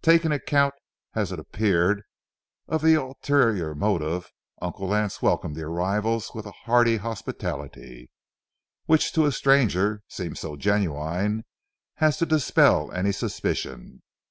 Taking 0.00 0.32
account, 0.32 0.72
as 1.14 1.32
it 1.32 1.38
appeared, 1.38 2.00
of 2.66 2.80
the 2.80 2.94
ulterior 2.94 3.74
motive, 3.74 4.32
Uncle 4.62 4.88
Lance 4.88 5.20
welcomed 5.20 5.54
the 5.54 5.64
arrivals 5.66 6.32
with 6.34 6.46
a 6.46 6.52
hearty 6.64 6.96
hospitality, 6.96 8.08
which 8.86 9.12
to 9.12 9.26
a 9.26 9.32
stranger 9.32 10.00
seemed 10.08 10.38
so 10.38 10.56
genuine 10.56 11.44
as 11.98 12.16
to 12.16 12.24
dispel 12.24 12.90
any 12.90 13.12
suspicion. 13.12 14.00